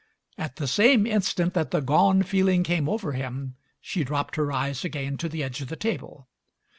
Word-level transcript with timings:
At 0.35 0.55
the 0.55 0.67
same 0.67 1.05
instant 1.05 1.53
that 1.53 1.69
the 1.69 1.79
gone 1.79 2.23
feeling 2.23 2.63
came 2.63 2.89
over 2.89 3.11
him 3.11 3.55
she 3.79 4.03
dropped 4.03 4.35
her 4.35 4.51
eyes 4.51 4.83
again 4.83 5.15
to 5.17 5.29
the 5.29 5.43
edge 5.43 5.61
of 5.61 5.67
the 5.67 5.75
table. 5.75 6.27